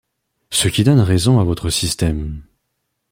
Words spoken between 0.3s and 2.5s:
Ce qui donne raison à votre système.